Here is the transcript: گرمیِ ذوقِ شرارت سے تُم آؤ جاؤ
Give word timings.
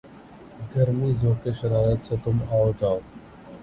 گرمیِ 0.71 1.09
ذوقِ 1.21 1.43
شرارت 1.59 1.99
سے 2.07 2.15
تُم 2.23 2.37
آؤ 2.55 2.67
جاؤ 2.79 2.99